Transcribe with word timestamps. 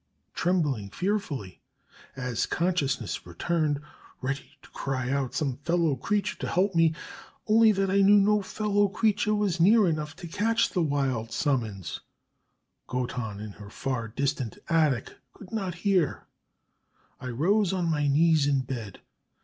Trembling 0.33 0.89
fearfully 0.89 1.61
as 2.15 2.47
consciousness 2.47 3.23
returned 3.27 3.79
ready 4.19 4.57
to 4.63 4.69
cry 4.71 5.11
out 5.11 5.21
on 5.25 5.31
some 5.33 5.57
fellow 5.57 5.95
creature 5.95 6.39
to 6.39 6.47
help 6.47 6.73
me, 6.73 6.95
only 7.45 7.71
that 7.71 7.91
I 7.91 8.01
knew 8.01 8.19
no 8.19 8.41
fellow 8.41 8.87
creature 8.87 9.35
was 9.35 9.59
near 9.59 9.87
enough 9.87 10.15
to 10.15 10.27
catch 10.27 10.69
the 10.71 10.81
wild 10.81 11.31
summons 11.31 11.99
Goton 12.89 13.39
in 13.39 13.51
her 13.51 13.69
far 13.69 14.07
distant 14.07 14.57
attic 14.69 15.17
could 15.33 15.51
not 15.51 15.75
hear 15.85 16.25
I 17.19 17.27
rose 17.27 17.71
on 17.71 17.85
my 17.85 18.07
knees 18.07 18.47
in 18.47 18.61
bed. 18.61 19.01